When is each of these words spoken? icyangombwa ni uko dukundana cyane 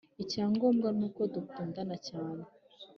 icyangombwa 0.23 0.87
ni 0.97 1.03
uko 1.07 1.21
dukundana 1.33 1.95
cyane 2.07 2.43